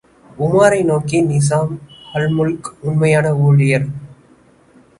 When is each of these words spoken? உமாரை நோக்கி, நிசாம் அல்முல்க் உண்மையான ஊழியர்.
உமாரை 0.37 0.79
நோக்கி, 0.83 1.17
நிசாம் 1.23 1.73
அல்முல்க் 2.13 2.69
உண்மையான 2.81 3.35
ஊழியர். 3.35 3.87